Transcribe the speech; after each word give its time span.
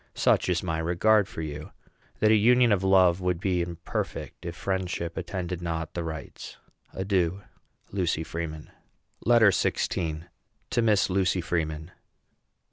Such 0.15 0.49
is 0.49 0.63
my 0.63 0.79
regard 0.79 1.27
for 1.27 1.43
you, 1.43 1.73
that 2.21 2.31
a 2.31 2.35
union 2.35 2.71
of 2.71 2.83
love 2.83 3.21
would 3.21 3.39
be 3.39 3.61
imperfect 3.61 4.47
if 4.47 4.55
friendship 4.55 5.15
attended 5.15 5.61
not 5.61 5.93
the 5.93 6.03
rites. 6.03 6.57
Adieu. 6.91 7.43
LUCY 7.91 8.23
FREEMAN. 8.23 8.71
LETTER 9.23 9.49
XVI. 9.51 10.23
TO 10.71 10.81
MISS 10.81 11.11
LUCY 11.11 11.41
FREEMAN. 11.41 11.91